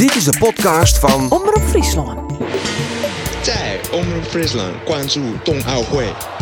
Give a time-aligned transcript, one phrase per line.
[0.00, 2.32] Dit is de podcast van Omroep Friesland.
[3.42, 6.39] Zij, Omroep Friesland, Kwanzu, Tong Ao Hui.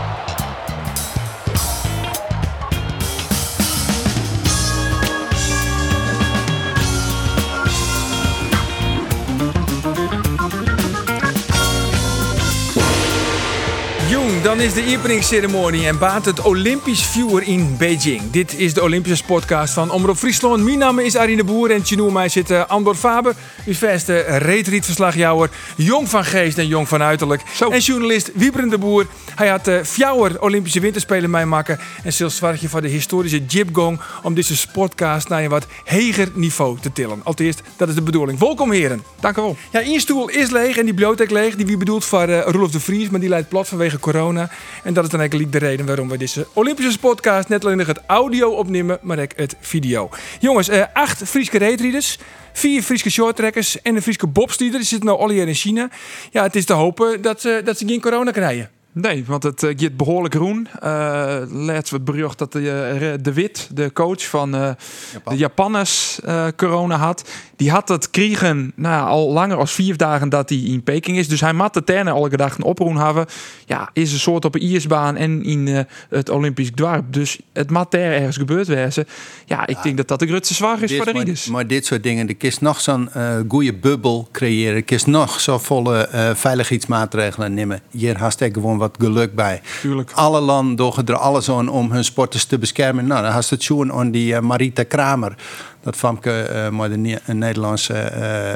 [14.42, 18.30] Dan is de openingsceremonie en baat het Olympisch vuur in Beijing.
[18.30, 20.64] Dit is de Olympische Sportcast van Omroep Friesland.
[20.64, 23.34] Mijn naam is Arine Boer en tegenover mij zit uh, Andor Faber,
[23.66, 27.42] uw vaste reetrietverslagjouwer, Jong van Geest en Jong van Uiterlijk.
[27.70, 29.06] En journalist Wiebren de Boer.
[29.38, 34.34] Hij had uh, fjouwer Olympische Winterspelen meemaken en zelfs zwartje van de historische Jibgong om
[34.34, 37.20] deze sportcast naar een wat heger niveau te tillen.
[37.22, 38.38] Allereerst, dat is de bedoeling.
[38.38, 39.02] Welkom heren.
[39.20, 39.56] Dank u wel.
[39.72, 41.56] Ja, één stoel is leeg en die bibliotheek leeg.
[41.56, 44.50] Die wie bedoeld voor uh, Roelof de Vries, maar die leidt plat vanwege corona.
[44.82, 47.86] En dat is dan eigenlijk de reden waarom we deze Olympische podcast net alleen nog
[47.86, 50.10] het audio opnemen, maar ook het video.
[50.40, 52.18] Jongens, uh, acht Frieske reetrieders,
[52.52, 54.78] vier Frieske shorttrekkers en een bobstieder.
[54.78, 55.90] Die zitten nou al hier in China.
[56.30, 58.77] Ja, het is te hopen dat ze, dat ze geen corona krijgen.
[59.00, 60.68] Nee, want het uh, gaat behoorlijk groen.
[60.84, 64.76] Uh, laatst werd bericht dat de, uh, de Wit, de coach van Japan.
[65.24, 66.20] de Japanners,
[66.56, 67.30] corona had.
[67.56, 71.28] Die had het kregen nou, al langer als vier dagen dat hij in Peking is.
[71.28, 73.26] Dus hij mat de tenen alle gedachten oproen hebben.
[73.66, 77.12] Ja, is een soort op een ijsbaan en in het Olympisch dorp.
[77.12, 79.06] Dus het mat ergens gebeurd wezen.
[79.46, 81.46] Ja, ik ja, denk dat dat de grootste zwaar is voor de rieders.
[81.46, 83.10] Maar dit soort dingen, de kist nog zo'n
[83.48, 84.84] goede bubbel creëren.
[84.84, 87.80] Kist nog zo volle veiligheidsmaatregelen nemen.
[87.90, 89.60] Hier haast ik gewoon wat geluk bij.
[89.80, 90.12] Tuurlijk.
[90.14, 93.06] Alle landen doen er alles aan om hun sporters te beschermen.
[93.06, 95.34] Nou, dan had het zoen aan die uh, Marita Kramer.
[95.80, 98.12] Dat famke uh, met de ne Nederlandse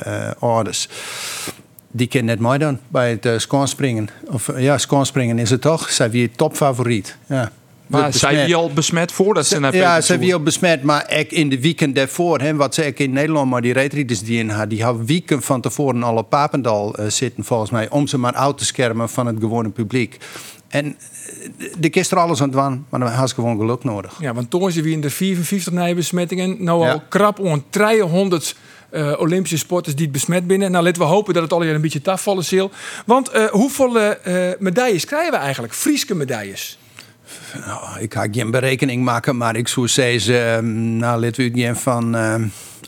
[0.06, 0.88] uh, orders.
[1.90, 4.08] Die kan net mooi dan bij het uh.
[4.26, 5.90] Of ja, skoonspringen is het toch?
[5.90, 7.16] Zij wie topfavoriet.
[7.26, 7.50] Ja.
[7.86, 11.32] Maar zij wie al besmet voordat ze naar Ja, zij wie al besmet, maar ik
[11.32, 14.48] in de weekend daarvoor, hè, wat zei ik in Nederland, maar die reetrieders die in
[14.48, 18.18] had, die hadden weekend van tevoren al op Papendal uh, zitten, volgens mij, om ze
[18.18, 20.18] maar uit te schermen van het gewone publiek.
[20.68, 20.96] En
[21.78, 24.16] de kist er alles aan het doen, maar dan had ze gewoon geluk nodig.
[24.20, 27.04] Ja, want toen ze wie in de 54 nieuwe besmettingen, nou al ja.
[27.08, 28.56] krap on 300
[28.90, 30.70] uh, Olympische sporters die het besmet binnen.
[30.70, 32.70] Nou, laten we hopen dat het al een beetje tafvallen zal.
[33.06, 34.10] Want uh, hoeveel uh,
[34.58, 35.74] medailles krijgen we eigenlijk?
[35.74, 36.78] Frieske medailles?
[37.66, 42.14] Nou, ik ga geen berekening maken, maar ik zou zeggen, nou, laten we het van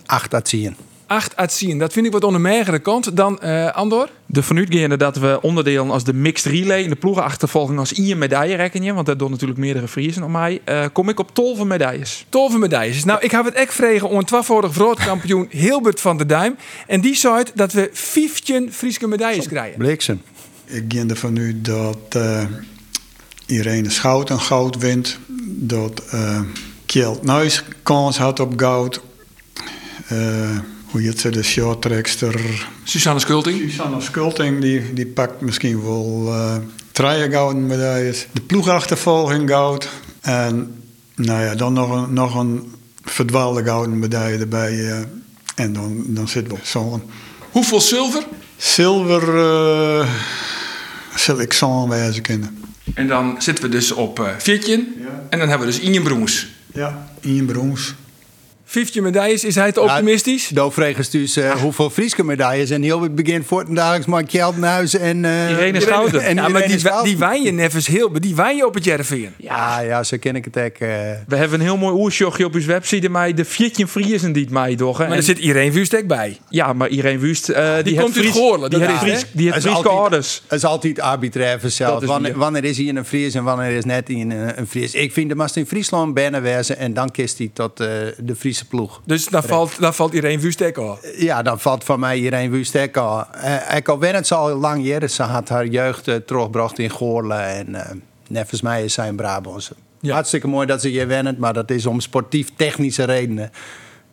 [0.06, 0.76] 8 à 10.
[1.06, 1.78] 8 à 10.
[1.78, 3.16] Dat vind ik wat ondermergere kant.
[3.16, 4.08] Dan uh, Andor?
[4.26, 8.56] De vanuitgaande dat we onderdelen als de mixed relay in de ploegenachtervolging als één medaille
[8.56, 8.94] rekenen.
[8.94, 10.60] Want dat doen natuurlijk meerdere Friesen op mij.
[10.68, 12.26] Uh, kom ik op 12 medailles.
[12.28, 13.04] 12 medailles.
[13.04, 16.56] Nou, ik heb het echt vregen om een twaalfvoudig wereldkampioen Hilbert van der Duim.
[16.86, 19.78] En die zei dat we 15 Friese medailles krijgen.
[19.78, 20.22] Bliksem.
[20.64, 22.42] Ik ga ervan uit dat uh,
[23.46, 25.18] Irene Schouten goud wint.
[25.46, 26.40] Dat uh,
[26.86, 29.00] Kjeld Nuis kans had op goud.
[30.12, 30.58] Uh,
[30.90, 32.68] hoe heet ze, de shorttrekster...
[32.84, 33.60] Susanne Skulting.
[33.60, 36.56] Susanne Skulting, die, die pakt misschien wel uh,
[36.92, 38.26] drie gouden medailles.
[38.32, 39.88] De ploegachtervolging goud.
[40.20, 40.82] En
[41.14, 42.72] nou ja, dan nog een, nog een
[43.04, 44.72] verdwaalde gouden medaille erbij.
[44.72, 44.98] Uh,
[45.54, 47.02] en dan, dan zit zo'n...
[47.50, 48.26] Hoeveel zilver?
[48.56, 50.08] Zilver uh,
[51.16, 52.63] zal ik zo'n wijze kennen.
[52.94, 54.94] En dan zitten we dus op eh, uh, Vietjen.
[54.98, 55.26] Ja.
[55.28, 56.46] En dan hebben we dus Injenbroens.
[56.72, 57.94] Ja, Injenbroens.
[58.64, 60.48] 50 medailles, is hij te optimistisch?
[60.48, 62.70] Ja, Doofregens dus hoeveel Frieske medailles.
[62.70, 65.24] En heel het begin voortendags Mark Kjeldnuis en...
[65.24, 66.34] Uh, eh, Irene Schouten.
[66.34, 68.12] Maar die, die wijn je nevens heel...
[68.20, 69.34] Die wijn je op het Jervingen.
[69.36, 70.64] Ja, ja, zo ken ik het ook.
[70.64, 70.88] Eh.
[71.26, 73.08] We hebben een heel mooi oersjochje op uw website.
[73.08, 74.98] Maar de Fietje Friesen die het mij toch.
[74.98, 76.38] Maar en, er zit Irene Wust ook bij.
[76.48, 77.48] Ja, maar Irene Wust...
[77.48, 80.14] Eh, ah, die, komt uit Die, heeft Fries, die heeft Frieske.
[80.46, 82.04] Het is altijd arbitrair vanzelf.
[82.04, 84.94] Wanneer, wanneer, is in een Fries en wanneer is net in een, een Fries.
[84.94, 86.62] Ik vind de mast in Friesland bijna.
[86.78, 89.00] En dan kist hij tot de Fries Friese ploeg.
[89.04, 90.98] Dus dan valt, dan valt iedereen Wustek al.
[91.16, 93.24] Ja, dan valt van mij iedereen Wustek al.
[93.44, 95.10] Uh, ik al het al lang jaren.
[95.10, 97.44] Ze had haar jeugd uh, teruggebracht in Goorlen.
[97.44, 97.80] En uh,
[98.28, 99.74] nevens mij is zij een Brabantse.
[100.00, 100.14] Ja.
[100.14, 101.36] Hartstikke mooi dat ze hier wennen.
[101.38, 103.50] Maar dat is om sportief-technische redenen.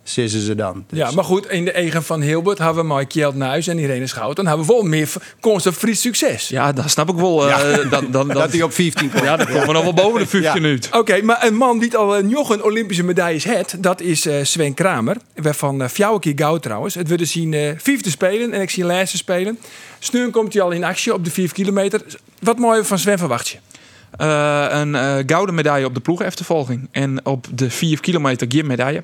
[0.04, 0.86] Sissen ze dan.
[0.90, 0.98] Dus.
[0.98, 4.08] Ja, maar goed, in de eigen van Hilbert hebben we Mike Kjeld Nuis en Irene
[4.08, 4.36] Schout.
[4.36, 5.10] Dan hebben we wel meer
[5.40, 6.48] constant Fries succes.
[6.48, 7.48] Ja, dat snap ik wel.
[7.48, 7.70] Ja.
[7.70, 9.24] Uh, dan, dan, dat hij op 15 komt.
[9.24, 10.68] Ja, dan komen we nog wel boven de 15 ja.
[10.68, 10.88] uit.
[10.88, 14.36] Oké, okay, maar een man die al nog een Olympische medailles heeft, dat is uh,
[14.44, 15.18] Sven Kramer.
[15.34, 16.96] We van uh, Fjouweke goud trouwens.
[16.96, 19.60] Het willen zien uh, vijfde spelen en ik zie laatste spelen.
[20.00, 22.02] Sneun komt hij al in actie op de 5 kilometer.
[22.40, 23.58] Wat mooi van Sven verwacht je?
[24.22, 26.88] Uh, een uh, gouden medaille op de ploegeftervolging.
[26.92, 29.04] En op de 4 kilometer geen medaille.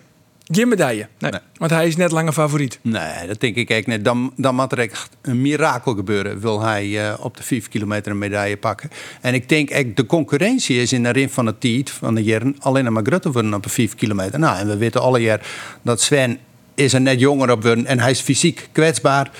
[0.51, 1.07] Geen medaille.
[1.19, 1.31] Nee.
[1.57, 2.79] Want hij is net langer favoriet.
[2.81, 4.03] Nee, dat denk ik eigenlijk net.
[4.05, 6.39] Dan, dan moet er echt een mirakel gebeuren.
[6.39, 8.89] Wil hij uh, op de 5 kilometer een medaille pakken.
[9.21, 12.23] En ik denk echt de concurrentie is in de rin van het tijd van de
[12.23, 14.39] jaren alleen maar groter worden op de 5 kilometer.
[14.39, 15.47] Nou, en we weten alle jaar
[15.81, 16.39] dat Sven
[16.75, 19.31] is er net jonger op worden en hij is fysiek kwetsbaar.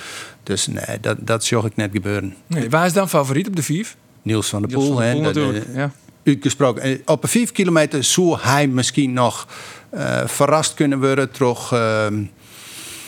[0.44, 2.36] Dus nee, dat, dat zag ik net gebeuren.
[2.48, 3.96] Nee, waar is dan favoriet op de vijf?
[4.22, 5.92] Niels van der Poel, van hè, Poel natuurlijk, eh, ja.
[6.28, 6.82] Uitgesproken.
[6.82, 9.48] Eh, Op een 5 kilometer zou hij misschien nog
[9.90, 12.24] eh, verrast kunnen worden door ehm,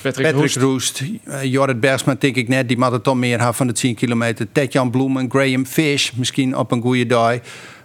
[0.02, 0.56] Patrick, Patrick Roest.
[0.58, 1.04] Roest.
[1.44, 4.48] Jorrit Bergsma denk ik net, die mag het toch meer hebben van de 10 kilometer.
[4.52, 7.38] Tetjan Bloemen, Graham Fish, misschien op een goede dag.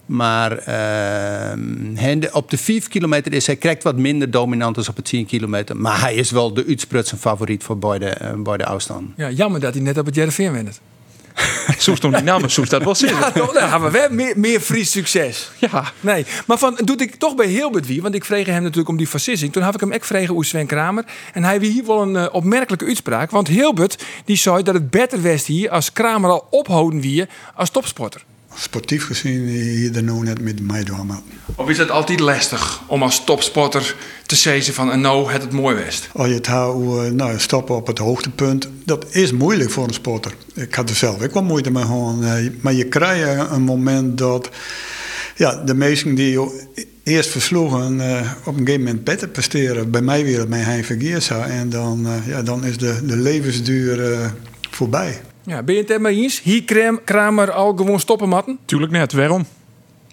[0.06, 4.96] Maar ehm, hen- op de 5 kilometer is hij krijgt wat minder dominant als op
[4.96, 5.76] de 10 kilometer.
[5.76, 9.12] Maar hij is wel de uitsprutsen favoriet voor beide, eh, beide afstanden.
[9.16, 10.80] Ja, jammer dat hij net op het Jereveen wint.
[11.78, 13.08] Soest nog niet, nou, maar Soest dat wel zin.
[13.08, 13.58] Ja, toch?
[13.58, 15.50] Gaan we weer meer, meer Fries succes.
[15.58, 15.92] Ja.
[16.00, 18.96] Nee, maar van doet ik toch bij Hilbert wie, want ik vreeg hem natuurlijk om
[18.96, 19.52] die fascisting.
[19.52, 21.04] Toen heb ik hem ook vregen hoe Sven Kramer.
[21.32, 23.30] En hij wie hier wel een eh, opmerkelijke uitspraak.
[23.30, 27.70] Want Hilbert die zei dat het beter was hier als Kramer al ophouden wie als
[27.70, 28.24] topsporter.
[28.56, 31.06] Sportief gezien hier er nou net met mij door.
[31.06, 31.20] Maar
[31.54, 33.96] Of is het altijd lastig om als topsporter
[34.26, 36.08] te zeggen van en nou het het mooi west?
[36.12, 40.34] als je het houdt, nou, stoppen op het hoogtepunt, dat is moeilijk voor een sporter.
[40.54, 41.84] Ik had er zelf ook wel moeite mee.
[41.84, 44.50] Gewoon, eh, maar je krijgt een moment dat
[45.36, 46.66] ja, de meesten die je
[47.04, 49.90] eerst versloegen, eh, op een gegeven moment beter presteren.
[49.90, 54.12] Bij mij weer met hij vergeet En dan, eh, ja, dan is de, de levensduur
[54.12, 54.30] eh,
[54.70, 55.20] voorbij.
[55.46, 56.42] Ja, ben je het ermee eens?
[56.42, 58.58] Hier Kram- Kramer al gewoon stoppen matten?
[58.64, 59.44] Tuurlijk net, waarom?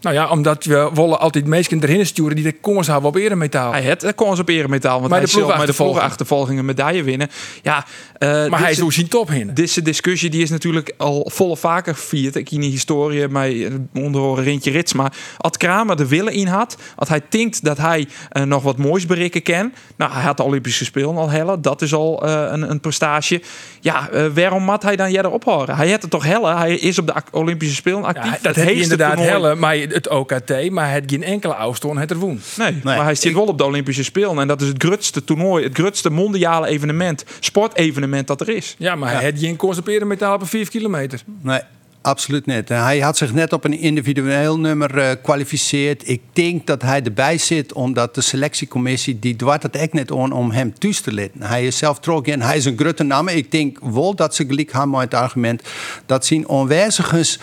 [0.01, 3.71] Nou ja, omdat we willen altijd mensen erin sturen die de kongens hebben op eremetaal.
[3.71, 7.29] Hij had kans op eremetaal, want Maar hij de met de ploegachtervolging een medaille winnen.
[7.61, 7.85] Ja,
[8.17, 9.53] eh, maar hij is zien top heen.
[9.53, 12.35] Deze discussie die is natuurlijk al volle vaker viert.
[12.35, 14.93] Ik in die historie mij onderhoren Rintje Rits.
[14.93, 18.77] Maar als Kramer de willen in had, als hij denkt dat hij eh, nog wat
[18.77, 19.73] moois bereiken kan.
[19.95, 21.61] Nou, hij had de Olympische Spelen al hellen.
[21.61, 23.43] Dat is al eh, een, een prestatie.
[23.79, 25.75] Ja, waarom moet hij dan jij ophouden?
[25.75, 26.57] Hij had het toch hellen?
[26.57, 28.23] Hij is op de Olympische Spelen actief.
[28.23, 32.11] Ja, Het dat heeft inderdaad helle, maar het OKT, maar het geen enkele afstand het
[32.11, 32.41] er woen.
[32.57, 34.39] Nee, maar hij zit wel op de Olympische Spelen.
[34.39, 38.75] En dat is het grootste toernooi, het grootste mondiale evenement, sportevenement dat er is.
[38.77, 41.23] Ja, maar hij had geen kans op eremetaal op een 5 kilometer.
[41.41, 41.59] Nee,
[42.01, 42.69] absoluut niet.
[42.69, 46.07] En Hij had zich net op een individueel nummer eh kwalificeerd.
[46.07, 49.19] Ik denk dat hij erbij zit omdat de selectiecommissie...
[49.19, 51.43] die dwart het echt net aan om hem thuis te laten.
[51.43, 53.27] Hij is zelf trok en hij is een grote naam.
[53.27, 55.61] Ik denk wel dat ze gelijk hebben met het argument...
[56.05, 57.39] dat zijn onwijzigers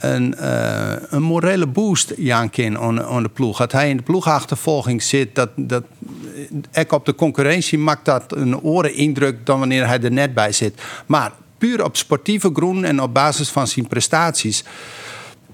[0.00, 3.58] een, eh, een morele boost Jan kan aan, aan de ploeg.
[3.58, 5.84] Dat hij in de ploegachtervolging zit, dat, dat
[6.74, 10.52] ook op de concurrentie maakt dat een oren indruk dan wanneer hij er net bij
[10.52, 10.80] zit.
[11.06, 14.64] Maar puur op sportieve groen en op basis van zijn prestaties.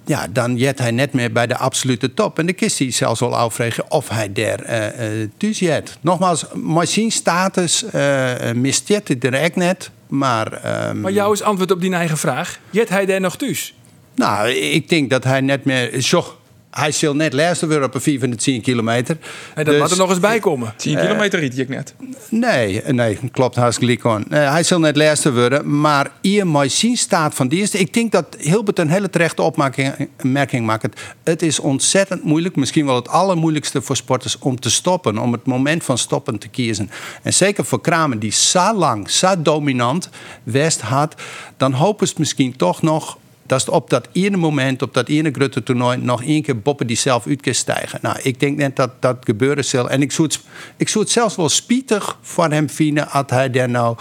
[0.05, 2.39] Ja, dan jet hij net meer bij de absolute top.
[2.39, 5.99] En dan kiest hij zelfs wel afvregen of hij daar eh eh thuis jet.
[6.01, 6.45] Nogmaals,
[6.83, 9.91] zijn status eh mist er echt net.
[10.09, 12.59] Maar, ehm, Maar jou is antwoord op die eigen vraag.
[12.71, 13.75] Jet hij daar nog thuis?
[14.17, 16.01] Nou, ik denk dat hij net meer.
[16.01, 16.25] Zo,
[16.71, 19.19] hij zal net laatste weer op een 410 kilometer.
[19.55, 20.75] En dat Dus- moet er nog eens bij komen.
[20.77, 21.95] 10 kilometer riet ik net.
[22.31, 24.25] Nee, nee, klopt hartstikke aan.
[24.31, 27.75] Eh, hij zal net laatste worden, maar hier zien staat van dienst.
[27.75, 31.01] Ik denk dat Hilbert een hele terechte opmerking opmerking maakt.
[31.25, 35.47] Het is ontzettend moeilijk, misschien wel het allermoeilijkste voor sporters om te stoppen, om het
[35.47, 36.91] moment van stoppen te kiezen.
[37.23, 40.09] En zeker voor Kramer die zo lang, zo dominant
[40.43, 41.15] West had,
[41.57, 45.63] dan hopen ze misschien toch nog dat op dat ene moment, op dat ene grote
[45.63, 47.99] toernooi, nog één keer boppen die zelf uit stijgen.
[48.03, 49.91] Nou, ik denk net dat dat gebeuren zal.
[49.91, 50.41] En ik zou het,
[50.77, 53.97] ik zou zelfs wel spietig voor hem vinden als hij daar nou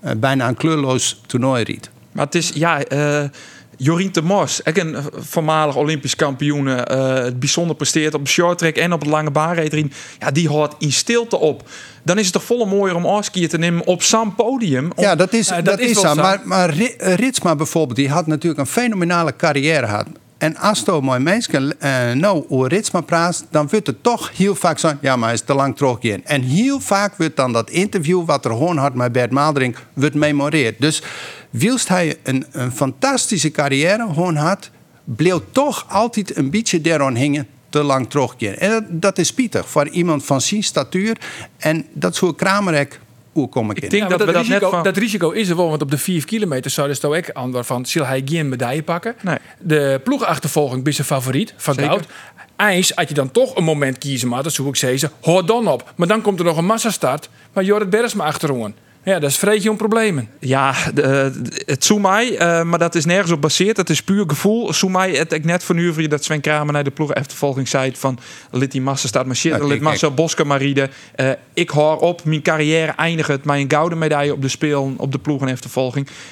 [0.00, 1.90] eh, bijna een kleurloos toernooi riet.
[2.12, 3.24] Maar het is, ja, eh
[3.82, 8.76] Jorien de Mos, ook een voormalig Olympisch kampioen, eh, het bijzonder presteert op de shorttrack
[8.76, 9.92] en op het lange baanredring.
[10.18, 11.68] Ja, die hoort in stilte op.
[12.02, 14.84] Dan is het toch volle mooier om afskiën te nemen op zo'n podium.
[14.94, 16.14] Om- Ja, dat is, Ja, dat dat is zo.
[16.14, 20.06] Maar, maar eh, Ritsma bijvoorbeeld, die had natuurlijk een fenomenale carrière gehad.
[20.38, 24.54] En als je mooi mensen eh, nou over Ritsma praat, dan wordt het toch heel
[24.54, 24.92] vaak zo...
[25.00, 26.20] ja, maar hij is te lang teruggegaan.
[26.24, 29.76] En heel vaak wordt dan dat interview wat er gewoon had met Bert Maaldering...
[29.92, 30.74] wordt memoreerd.
[30.80, 31.02] Dus
[31.50, 34.70] wilst hij een, een fantastische carrière gewoon had...
[35.04, 38.54] bleef toch altijd een beetje daaraan hingen te lang teruggaan.
[38.54, 41.16] En dat, dat is spietig voor iemand van zijn statuur.
[41.56, 42.98] En dat zou Kramer ook
[43.32, 43.82] hoe kom ik in.
[43.82, 44.82] Ik denk Ja, dat we dat risico, net van...
[44.82, 47.66] dat risico is er wel, want op de 4 kilometer zou dus toch ook antwoord
[47.66, 47.86] van...
[47.86, 49.14] zal hij geen medaille pakken?
[49.22, 49.38] Nee.
[49.58, 52.02] De ploegachtervolging is zijn favoriet, van.
[52.56, 55.68] IJs, als je dan toch een moment kiezen maar dat zoek ik zeggen, hoor dan
[55.68, 55.92] op.
[55.96, 58.74] Maar dan komt er nog een massastart, maar Jorrit Bergsma achterom.
[59.04, 60.28] Ja, dat is vreetje om problemen.
[60.38, 61.02] Ja, de,
[61.42, 63.76] de- het Soemai, eh maar dat is nergens op gebaseerd.
[63.76, 64.72] Dat is puur gevoel.
[64.72, 67.68] Soemai, het ik net van u over je dat Sven Kramer naar de ploeg eftervolging
[67.68, 68.18] zei van
[68.50, 69.26] lid die massa staat
[69.68, 70.88] lid ik- Marcel Bosker Maride.
[71.14, 75.12] Eh, ik hoor op, mijn carrière eindigt met een gouden medaille op de spelen op
[75.12, 75.40] de ploeg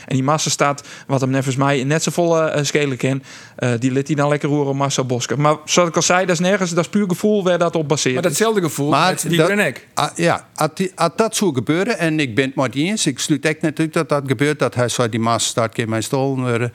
[0.06, 3.22] en die massa staat, wat hem nevens mij net zo volle uh, schelen kan,
[3.58, 5.40] eh, die lid die dan lekker roeren op Marcel Bosker.
[5.40, 7.88] Maar zoals ik al zei, dat is nergens, dat is puur gevoel waar dat op
[7.88, 8.14] baseert.
[8.14, 9.86] Maar datzelfde gevoel met die dat- en ik.
[9.94, 13.44] ah, ja, als, die- dat zou gebeuren, en ik ben het je eens, ik sluit
[13.44, 16.72] echt natuurlijk dat dat gebeurt, dat hij zo die massa staat, keer mijn stoel worden.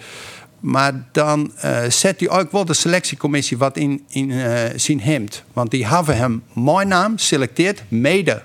[0.59, 5.43] Maar dan eh, zet hij ook wel de selectiecommissie wat in, in eh, zijn hemd.
[5.53, 8.43] Want die hebben hem mijn naam selecteerd, mede.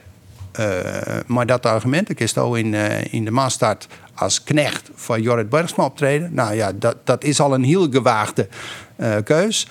[0.52, 0.66] eh,
[1.26, 2.74] maar dat argument, ik is al in,
[3.10, 3.86] in de maastart
[4.18, 6.34] als knecht van Jorrit Bergsma optreden.
[6.34, 8.48] Nou ja, dat, dat is al een heel gewaagde
[8.96, 9.66] eh, keus.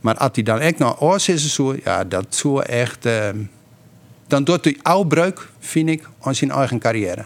[0.00, 3.06] Maar als hij dan echt naar oors is, zo, ja, dat zou echt.
[3.06, 3.28] eh,
[4.26, 7.24] dan doet hij afbreuk, vind ik, aan zijn eigen carrière.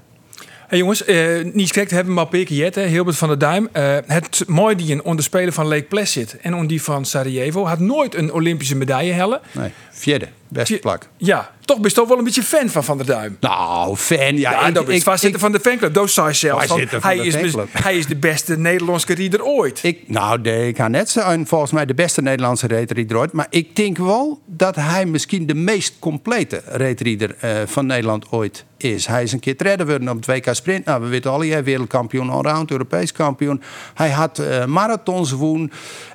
[0.67, 3.69] Hey jongens, eh niet gek hebben maar Peke Jet, hè, Hilbert van der Duim.
[3.73, 7.67] Eh, het mooie die onder de speler van Lake Placid en onder die van Sarajevo
[7.67, 9.41] had nooit een Olympische medaille hellen.
[9.53, 11.09] Nee, vierde, beste Vier- plak.
[11.17, 13.37] Ja, toch best toch wel een beetje fan van Van der Duim.
[13.41, 14.51] Nou, fan, ja.
[14.51, 15.95] Ja, ik- dat is ik- van de fanclub.
[15.95, 16.59] Dat zei zelf.
[16.59, 19.83] van, Voorzitter van hij, is, hij de beste Nederlandse rieder ooit.
[19.83, 23.33] Ik, nou, nee, ik ga net zijn volgens mij de beste Nederlandse reetrieder ooit.
[23.33, 28.65] Maar ik denk wel dat hij misschien de meest complete reetrieder eh, van Nederland ooit
[28.77, 29.07] is.
[29.07, 30.85] Hij is een keer redden worden op het WK Sprint.
[30.85, 33.63] Nou, we weten al, hij wereldkampioen allround, Europees kampioen.
[33.95, 35.35] Hij had eh, marathons.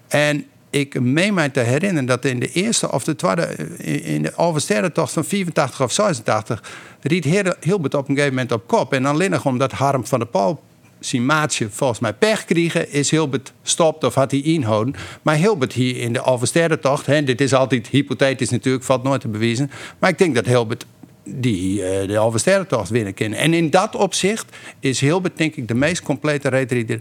[0.08, 4.22] En ik meen mij te herinneren dat in de eerste of de tweede, eh, in
[4.22, 6.64] de oversterrentocht van 84 of 86,
[7.02, 7.26] riet
[7.60, 8.94] Hilbert op een gegeven moment op kop.
[8.94, 10.62] En alleen nog omdat Harm van der Paal
[11.00, 14.96] zijn maatje volgens mij pech kregen, is Hilbert stopt of had hij inhouden.
[15.22, 19.28] Maar Hilbert hier in de Alversterrentocht, hè, dit is altijd hypothetisch natuurlijk, valt nooit te
[19.28, 19.72] bewijzen.
[20.00, 20.86] Maar ik denk dat Hilbert
[21.24, 23.34] die eh, de Alversterrentocht winnen kan.
[23.34, 27.00] En in dat opzicht is Hilbert denk ik de meest complete reetrieder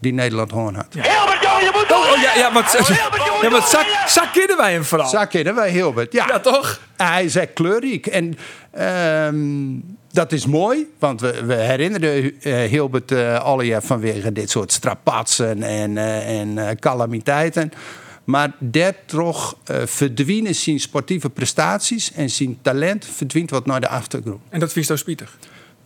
[0.00, 0.94] die Nederland gewoon had.
[1.90, 5.08] Oh, oh, ja, ja, zak, zak kennen wij hem vooral.
[5.08, 6.12] Zak kennen wij Hilbert.
[6.12, 6.80] Ja, Ja, toch?
[6.96, 8.06] Hij is echt kleurrijk.
[8.06, 8.38] En
[8.70, 9.80] ehm,
[10.12, 14.72] dat is mooi, want we, we herinneren eh, Hilbert eh alle jaar vanwege dit soort
[14.72, 17.72] strapatsen en, eh, en eh, calamiteiten.
[18.24, 23.88] Maar dat toch eh verdwijnen zijn sportieve prestaties en zijn talent verdwijnt wat naar de
[23.88, 24.40] achtergrond.
[24.48, 25.36] En dat vind je zo spietig.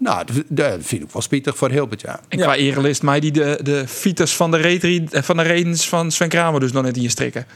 [0.02, 2.20] Nou, dat, vind ik wel spietig voor Hilbert, ja.
[2.28, 5.88] En qua erelist mij die de, de fieters van de, retri- eh, van de redens
[5.88, 7.46] van Sven Kramer dus nog net hier strikken.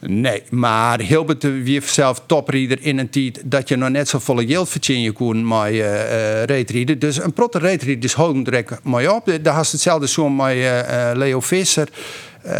[0.00, 4.46] Nee, maar Hilbert wie zelf topreader in een tijd dat je nog net zo volle
[4.46, 6.98] geld verdienen kon met uh, reetrieden.
[6.98, 9.38] Dus een protte reetrieder is hoog direct mooi op.
[9.42, 11.88] Daar had hetzelfde zo met uh, Leo Visser.
[12.46, 12.52] Uh,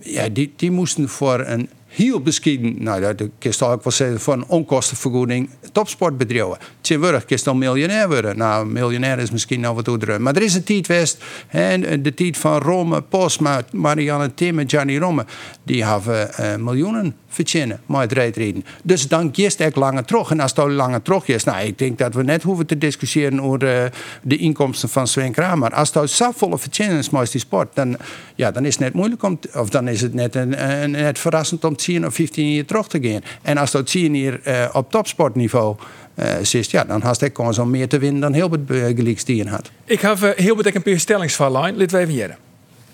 [0.00, 4.20] ja, die, die moesten voor een heel bescheiden, nou dat kun je ook wel zeggen,
[4.20, 6.58] voor een onkostenvergoeding topsportbedrijven.
[6.80, 8.38] Tegenwoordig kun dan miljonair worden.
[8.38, 10.22] Nou, miljonair is misschien nog wat ouderen.
[10.22, 14.98] Maar er is een tijd geweest, hè, de tijd van Rome, Postma, Marianne Tim Gianni
[14.98, 15.26] Romme,
[15.62, 18.64] die hebben uh, miljoenen verdienen met het rijden.
[18.82, 20.30] Dus dan kiest ik langer terug.
[20.30, 23.40] En als het langer terug is, nou, ik denk dat we net hoeven te discussiëren
[23.40, 23.90] over uh,
[24.22, 25.74] de inkomsten van Sven Kramer.
[25.74, 27.96] Als het zo volle verdienen is die sport, dan,
[28.34, 30.90] ja, dan is het net moeilijk om, te, of dan is het net, een, een,
[30.90, 33.20] net verrassend om 10 of 15 jaar terug te gaan.
[33.42, 35.76] En als dat 10 jaar uh, op topsportniveau
[36.14, 39.48] uh, zit, ja, dan had ik kans om meer te winnen dan Hilbert Gelieks die
[39.48, 39.70] had.
[39.84, 41.76] Ik heb uh, Hilbert een paar stellingsverlijn.
[41.76, 42.36] Laten we even jaren.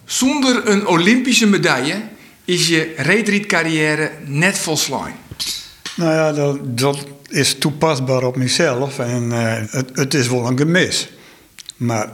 [0.04, 1.94] Zonder een Olympische medaille
[2.50, 5.12] is je reetrietcarrière net volslaan.
[5.96, 10.58] Nou ja, dat, dat is toepasbaar op mezelf en uh, het, het, is wel een
[10.58, 11.08] gemis.
[11.76, 12.08] Maar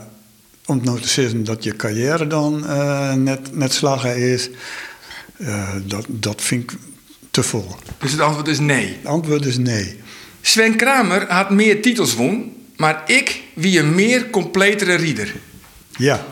[0.67, 4.49] om nou te zeggen dat je carrière dan uh, net, net slagen is,
[5.37, 6.79] uh, dat, dat vind ik
[7.31, 7.67] te vol.
[7.99, 8.97] Dus het antwoord is nee?
[8.99, 10.01] Het antwoord is nee.
[10.41, 15.35] Sven Kramer had meer titels won, maar ik wie een meer completere rieder.
[15.97, 16.27] Ja.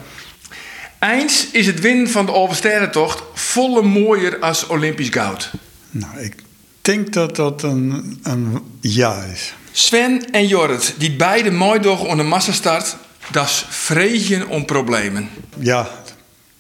[1.00, 3.22] Eens is het winnen van de Alversterrentocht
[3.54, 5.50] volle mooier als Olympisch goud.
[5.90, 6.34] Nou, ik
[6.80, 9.54] denk dat dat een, een ja is.
[9.72, 12.96] Sven en Jorrit, die beide mooi door onder massastart,
[13.30, 15.28] dat is vrezen om problemen.
[15.58, 15.90] Ja,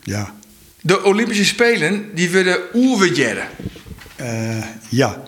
[0.02, 0.34] ja.
[0.80, 3.48] De Olympische Spelen, die werden oerwedjeren.
[4.20, 5.22] Uh, ja.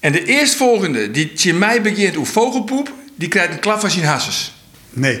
[0.00, 4.52] En de eerstvolgende, die in mei begint vogelpoep, die krijgt een klap van zijn hasses.
[4.90, 5.20] Nee.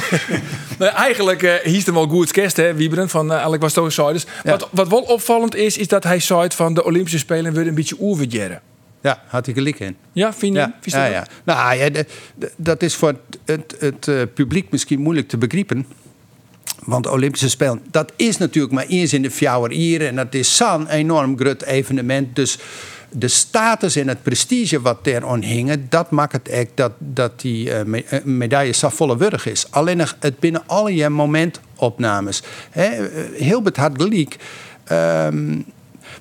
[0.78, 3.96] nou, eigenlijk uh, hiest hem wel goed kerst, hè, Wieberen, van uh, Alec was dus.
[3.96, 4.22] Ja.
[4.44, 7.74] Wat, wat wel opvallend is, is dat hij zei van de Olympische Spelen worden een
[7.74, 8.60] beetje oerwedjeren.
[9.02, 9.96] Ja, had hij gelijk in.
[10.12, 10.58] Ja, vind je?
[10.58, 11.26] Ja, ja, ja.
[11.44, 15.38] Nou, ja, de, de, dat is voor het, het, het uh, publiek misschien moeilijk te
[15.38, 15.86] begrijpen.
[16.84, 20.00] Want de Olympische Spelen, dat is natuurlijk maar eens in de vier jaar.
[20.00, 22.36] En dat is zo'n enorm groot evenement.
[22.36, 22.58] Dus
[23.12, 27.84] de status en het prestige wat daaraan hingen, dat maakt het echt dat, dat die
[27.84, 29.66] me, uh, medaille zo volledig is.
[29.70, 32.42] Alleen het binnen alle je momentopnames.
[33.36, 34.36] Hilbert had gelijk.
[34.92, 35.64] Um,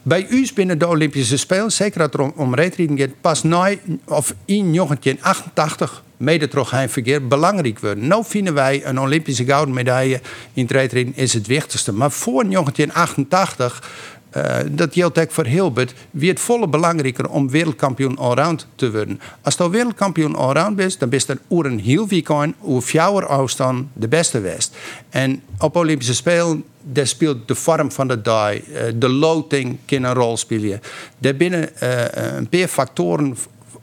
[0.03, 3.69] bij u binnen de Olympische Spelen, zeker dat er om, om gaat, pas na
[4.05, 8.07] of in 1988 mede toch hij verkeer belangrijk worden.
[8.07, 10.21] Nou vinden wij een Olympische gouden medaille
[10.53, 11.93] in het is het wichtigste.
[11.93, 13.89] Maar voor 1988
[14.37, 15.93] uh, dat geldt ook voor Hilbert.
[16.11, 19.19] Wie het volle belangrijker om wereldkampioen allround te worden.
[19.41, 23.87] Als je wereldkampioen allround bent, dan ben je oer een heel weekend, hoe fjouwer afstand
[23.93, 24.75] de beste west.
[25.09, 30.03] En op Olympische Spelen, daar speelt de vorm van de dag, uh, de loting kan
[30.03, 30.81] een rol spelen.
[31.17, 32.03] Daar binnen uh,
[32.35, 33.37] een paar factoren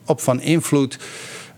[0.04, 0.98] op van invloed.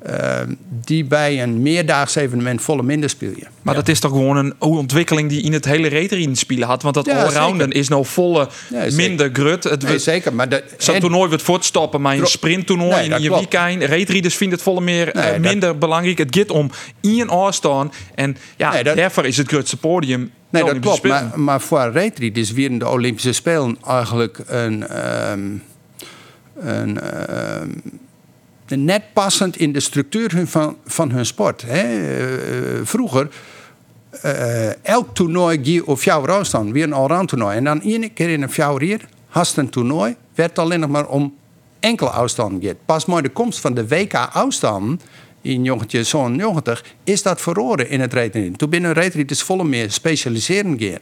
[0.08, 0.40] Uh,
[0.84, 3.46] die bij een meerdaags evenement volle minder speel je.
[3.62, 3.80] Maar ja.
[3.80, 6.82] dat is toch gewoon een ontwikkeling die in het hele reetriden spelen had.
[6.82, 9.64] Want dat ja, allrounden is nou volle ja, minder grut.
[9.64, 10.34] Het nee, zeker.
[10.34, 13.52] Maar dat zo'n toernooi wordt voortstoppen, maar een sprinttoernooi nee, in je klopt.
[13.52, 13.82] weekend.
[13.82, 15.78] Reetriders vinden het volle meer nee, uh, minder dat...
[15.78, 16.18] belangrijk.
[16.18, 17.94] Het gaat om in afstand.
[18.14, 18.96] En ja, dat...
[18.96, 20.30] daarvoor is het grootste podium.
[20.50, 21.02] Nee, dat klopt.
[21.02, 24.84] Maar, maar voor reetriders weer de Olympische Spelen eigenlijk een.
[25.32, 25.62] Um,
[26.60, 26.98] een
[27.62, 27.82] um,
[28.76, 31.62] net passend in de structuur van, van hun sport.
[31.66, 31.98] Hè.
[31.98, 33.28] Uh, vroeger,
[34.24, 37.56] uh, elk toernooi ging op jouw afstand, weer een allround toernooi.
[37.56, 41.06] En dan één keer in een jouw jaar, had een toernooi, werd alleen nog maar
[41.06, 41.34] om
[41.80, 42.76] enkele afstanden gaat.
[42.84, 45.02] Pas maar de komst van de WK afstand
[45.42, 48.56] in jongetje zo'n 90 is dat verloren in het reetrijden.
[48.56, 50.98] Toen binnen reetrijden is volle meer specialiseren gaan.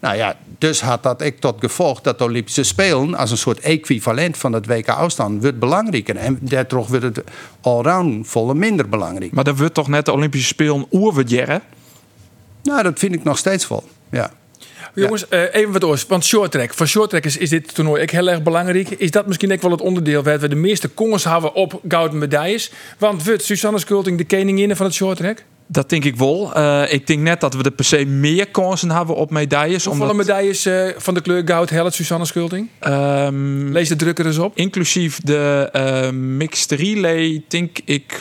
[0.00, 3.60] Nou ja, dus had dat ik tot gevolg dat de Olympische Spelen als een soort
[3.60, 6.16] equivalent van het WK afstand wordt belangrijker.
[6.16, 7.22] En daardoor wordt het
[7.60, 9.32] allround volle minder belangrijk.
[9.32, 11.62] Maar dan wordt toch net de Olympische Spelen oerwerdjeren?
[12.62, 13.82] Nou, dat vind ik nog steeds vol.
[14.10, 14.30] Ja.
[14.94, 15.48] Jongens, ja.
[15.48, 16.06] uh, even wat oors.
[16.06, 16.74] Want short track.
[16.74, 18.90] Voor short track is, is dit toernooi ook heel erg belangrijk.
[18.90, 22.18] Is dat misschien ook wel het onderdeel waar we de meeste kongens hebben op gouden
[22.18, 22.70] medailles?
[22.98, 25.44] Want wordt Susanne Skulting de koningin van het short track?
[25.66, 26.52] Dat denk ik wel.
[26.56, 29.84] Uh, ik denk net dat we er per se meer kansen hebben op medailles.
[29.84, 30.16] Hoeveel omdat...
[30.16, 32.68] medailles uh, van de kleur goud helpt Susanne Skulting?
[32.86, 34.56] Um, Lees de drukker eens op.
[34.56, 38.20] Inclusief de mixed relay, denk ik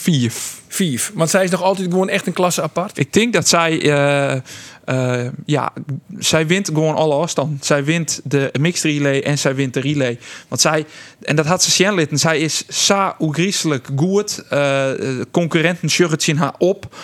[0.00, 0.32] vier.
[0.68, 1.10] Vier.
[1.14, 2.98] Want zij is nog altijd gewoon echt een klasse apart.
[2.98, 5.72] Ik denk dat zij uh, ja,
[6.18, 7.64] zij wint gewoon alle afstand.
[7.64, 10.18] Zij wint de mixed relay en zij wint de relay.
[10.48, 10.86] Want zij,
[11.22, 14.44] en dat had ze zien en zij is zo griezelig goed.
[14.52, 14.90] Uh,
[15.30, 16.96] concurrenten shirtje haar op.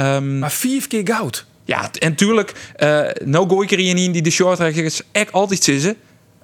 [0.00, 1.44] Um, maar vier keer goud.
[1.64, 5.96] Ja, en tuurlijk, uh, no gooi in die de short track is echt altijd zitten.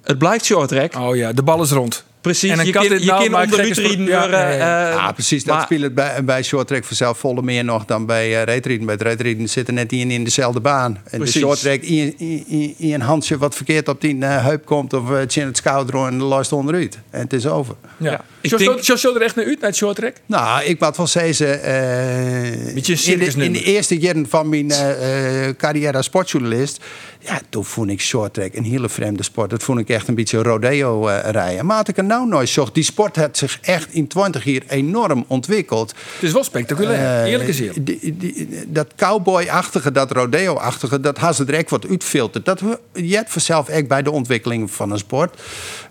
[0.03, 0.97] Het blijft short track.
[0.97, 2.05] Oh ja, de bal is rond.
[2.21, 4.89] Precies, en je, kan, je nou, kind onder Lutriden ja, ja, ja.
[4.89, 5.45] Uh, ja, precies.
[5.45, 8.87] Dat speelt bij, bij short track vanzelf volle meer nog dan bij uh, reetriden.
[8.87, 10.99] Bij het reetriden zitten net in, in dezelfde baan.
[11.05, 11.35] En precies.
[11.35, 14.93] de short track in, in, in, een handje wat verkeerd op die uh, heup komt
[14.93, 16.99] of uh, chin het schouder en de last onderuit.
[17.11, 17.75] En het is over.
[17.97, 18.11] Ja.
[18.11, 18.25] ja.
[18.41, 18.83] Ik denk...
[18.83, 20.15] Zo, zo er echt naar uit, naar het short track?
[20.27, 21.47] Nou, ik wat wel zeggen...
[21.47, 24.73] Uh, in, de, in de eerste jaren van mijn
[25.57, 26.81] carrière als sportjournalist...
[27.23, 29.51] Ja, toen vond ik short track een hele vreemde sport.
[29.51, 31.67] Dat vond ik echt een beetje rodeo rijden.
[31.67, 32.75] Maar ik nou nooit zocht.
[32.75, 35.91] Die sport heeft zich echt in 20 jaar enorm ontwikkeld.
[35.91, 37.79] Het is wel spectaculair, uh, eerlijk gezegd.
[38.67, 42.45] Dat cowboy-achtige, dat rodeo-achtige, dat had ze er echt wat uitfilterd.
[42.45, 42.61] Dat
[42.93, 45.41] je hebt vanzelf echt bij de ontwikkeling van een sport.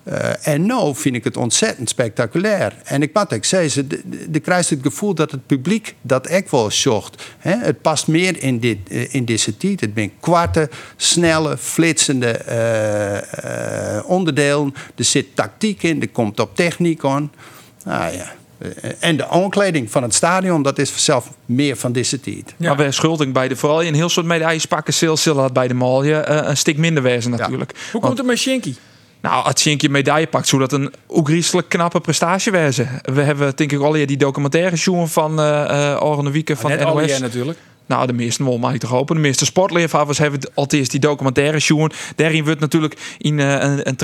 [0.04, 2.74] Uh, en nu vind ik het ontzettend spectaculair.
[2.84, 3.90] En ik moet ik zeggen,
[4.30, 7.24] de krijgt het gevoel dat het publiek dat echt wel zocht.
[7.38, 9.82] He, het past meer in, dit, uh, in deze tijd.
[9.82, 10.70] Het zijn kwarte,
[11.20, 14.74] snelle, flitsende uh, onderdelen.
[14.96, 17.32] Er zit tactiek in, er komt op techniek aan.
[17.86, 18.38] Nou ja.
[19.00, 22.54] En de aankleding van het stadion, dat is zelf meer van deze tijd.
[22.58, 22.68] Ja.
[22.68, 25.74] Maar bij Schulding bij de, vooral in heel soort medailles pakken, Sil had bij de
[25.74, 27.72] Malje een stuk minder wezen natuurlijk.
[27.76, 27.92] Ja.
[27.92, 28.76] Hoe komt het met Shinky?
[29.22, 33.02] Nou, als je een medaille pakt, zou dat een oegrieselijk knappe prestatie wezen.
[33.02, 37.20] We hebben denk ik al die documentaire van uh, uh, Orne Wieken van Net NOS.
[37.20, 37.58] natuurlijk.
[37.90, 39.16] Nou, de meeste wel mag ik toch hopen.
[39.16, 41.92] De meeste sportleervaders hebben altijd die documentaire zien.
[42.16, 43.96] Daarin wordt natuurlijk in uh, een, een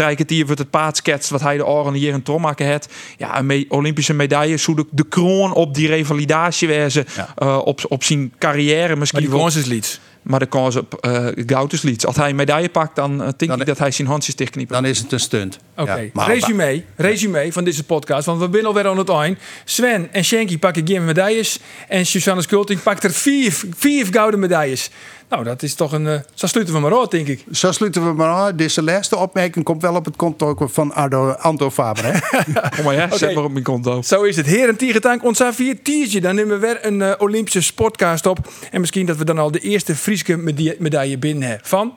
[0.46, 2.94] wordt het paard wat hij de oren hier in Tromaken heeft.
[3.18, 6.68] Ja, een me Olympische medaille zou de, de kroon op die revalidatie.
[6.68, 7.34] Ja.
[7.38, 9.30] Uh, op, op zijn carrière misschien.
[9.30, 12.06] Maar die is maar de kans op uh, goud is lieds.
[12.06, 14.72] Als hij een medaille pakt, dan uh, denk dan ik dat hij zijn handjes dichtknipt.
[14.72, 15.60] Dan is het een stunt.
[15.72, 16.12] Oké, okay.
[16.14, 18.26] ja, resume, resume van deze podcast.
[18.26, 19.40] Want we zijn alweer aan het eind.
[19.66, 21.60] Sven en Shanky pakken geen medailles.
[21.88, 24.90] En Susanne Skulting pakt er vier, vier gouden medailles.
[25.30, 26.06] Nou, dat is toch een.
[26.06, 27.44] Uh, zo sluiten we maar aan, denk ik.
[27.52, 28.56] Zo sluiten we maar aan.
[28.56, 32.04] Deze laatste opmerking komt wel op het konto van Ardo, Anto Faber.
[32.06, 32.12] Hè?
[32.80, 33.18] oh, maar ja, okay.
[33.18, 34.02] zet maar op mijn konto.
[34.02, 34.46] Zo is het.
[34.46, 36.22] Heren, Tiegetank, ons vier tiertje.
[36.22, 38.50] Dan nemen we weer een uh, Olympische sportcast op.
[38.72, 40.38] En misschien dat we dan al de eerste Frieske
[40.80, 41.68] medaille binnen hebben.
[41.68, 41.94] Van?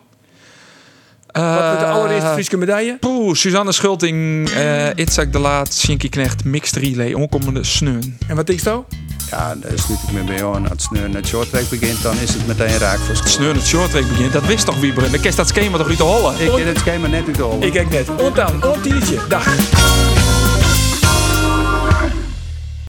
[1.32, 2.96] Wat is de allereerste Friese medaille?
[2.96, 8.18] Poeh, Suzanne Schulting, uh, Itzak de Laat, Shinky Knecht, Mixed Relay, onkomende sneun.
[8.28, 8.84] En wat is dat?
[9.30, 10.70] Ja, daar sluit ik me bij aan.
[10.70, 13.28] Als het het shorttrack begint, dan is het meteen raak voor school.
[13.28, 15.10] Sneur het shorttrack begint, dat wist toch Wieber?
[15.10, 16.40] Dan kerst dat schema toch uit de hollen?
[16.40, 17.62] Ik ken het schema net uit de hollen.
[17.62, 18.08] Ik kijk net.
[18.20, 19.18] Ontaan, ontiertje.
[19.28, 20.17] Dag.